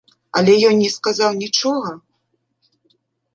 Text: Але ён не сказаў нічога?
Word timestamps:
Але 0.39 0.53
ён 0.69 0.79
не 0.83 0.87
сказаў 0.95 1.35
нічога? 1.43 1.91